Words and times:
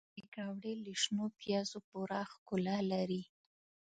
پکورې 0.13 0.73
له 0.83 0.93
شنو 1.01 1.25
پیازو 1.39 1.77
پوره 1.89 2.21
ښکلا 2.31 2.77
لري 2.91 3.23